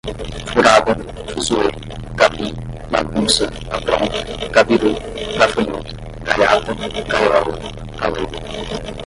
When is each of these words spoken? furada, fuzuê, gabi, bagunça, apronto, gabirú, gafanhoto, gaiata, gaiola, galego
furada, 0.49 0.93
fuzuê, 1.31 1.69
gabi, 2.19 2.47
bagunça, 2.91 3.45
apronto, 3.75 4.19
gabirú, 4.55 4.91
gafanhoto, 5.39 5.93
gaiata, 6.25 6.73
gaiola, 7.11 7.41
galego 8.01 8.35